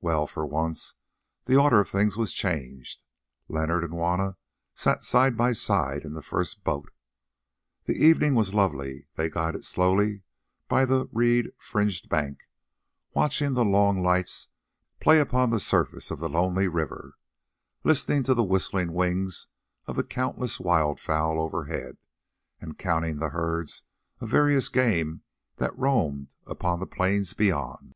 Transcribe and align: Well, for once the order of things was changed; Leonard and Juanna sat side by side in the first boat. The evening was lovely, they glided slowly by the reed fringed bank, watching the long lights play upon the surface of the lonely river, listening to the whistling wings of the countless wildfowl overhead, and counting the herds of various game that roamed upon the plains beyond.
Well, 0.00 0.26
for 0.26 0.44
once 0.44 0.94
the 1.44 1.54
order 1.54 1.78
of 1.78 1.88
things 1.88 2.16
was 2.16 2.34
changed; 2.34 3.04
Leonard 3.46 3.84
and 3.84 3.92
Juanna 3.92 4.36
sat 4.74 5.04
side 5.04 5.36
by 5.36 5.52
side 5.52 6.02
in 6.04 6.14
the 6.14 6.22
first 6.22 6.64
boat. 6.64 6.90
The 7.84 7.94
evening 7.94 8.34
was 8.34 8.52
lovely, 8.52 9.06
they 9.14 9.28
glided 9.28 9.64
slowly 9.64 10.22
by 10.66 10.86
the 10.86 11.06
reed 11.12 11.52
fringed 11.56 12.08
bank, 12.08 12.40
watching 13.14 13.52
the 13.52 13.64
long 13.64 14.02
lights 14.02 14.48
play 14.98 15.20
upon 15.20 15.50
the 15.50 15.60
surface 15.60 16.10
of 16.10 16.18
the 16.18 16.28
lonely 16.28 16.66
river, 16.66 17.14
listening 17.84 18.24
to 18.24 18.34
the 18.34 18.42
whistling 18.42 18.92
wings 18.92 19.46
of 19.86 19.94
the 19.94 20.02
countless 20.02 20.58
wildfowl 20.58 21.38
overhead, 21.38 21.96
and 22.60 22.76
counting 22.76 23.18
the 23.20 23.28
herds 23.28 23.84
of 24.18 24.30
various 24.30 24.68
game 24.68 25.22
that 25.58 25.78
roamed 25.78 26.34
upon 26.44 26.80
the 26.80 26.88
plains 26.88 27.34
beyond. 27.34 27.94